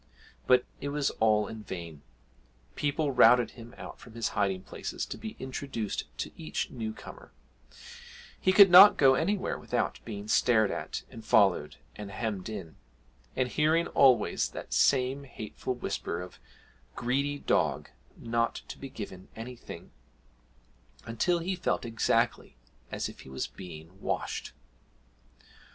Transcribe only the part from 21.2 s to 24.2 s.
he felt exactly as if he was being